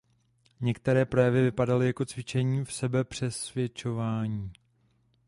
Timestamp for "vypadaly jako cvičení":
1.41-2.65